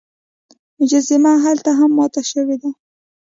مجسمه 0.79 1.33
هلته 1.45 1.71
هم 1.79 1.91
ماته 1.97 2.21
شوې 2.31 2.55
وه. 2.61 2.71